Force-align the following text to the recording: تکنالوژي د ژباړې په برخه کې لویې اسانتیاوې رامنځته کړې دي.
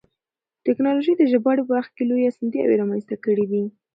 تکنالوژي 0.65 1.13
د 1.17 1.21
ژباړې 1.31 1.61
په 1.65 1.69
برخه 1.75 1.91
کې 1.95 2.03
لویې 2.09 2.27
اسانتیاوې 2.31 2.79
رامنځته 2.81 3.15
کړې 3.25 3.45
دي. 3.51 3.63